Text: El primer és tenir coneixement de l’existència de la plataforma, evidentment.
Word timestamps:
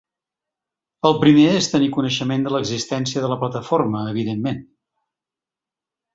El 1.09 1.17
primer 1.23 1.43
és 1.57 1.67
tenir 1.73 1.89
coneixement 1.97 2.47
de 2.47 2.55
l’existència 2.55 3.25
de 3.27 3.31
la 3.35 3.39
plataforma, 3.45 4.03
evidentment. 4.15 4.59